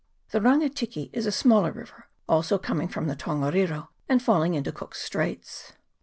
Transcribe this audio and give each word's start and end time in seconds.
The 0.31 0.39
Rangatiki 0.39 1.11
is 1.13 1.27
a 1.27 1.31
smaller 1.31 1.71
river, 1.71 2.07
also 2.27 2.57
coming 2.57 2.87
from 2.87 3.05
the 3.05 3.15
Tongariro, 3.15 3.89
and 4.09 4.19
falling 4.19 4.55
into 4.55 4.71
Cook's 4.71 4.99
Straits. 5.03 5.73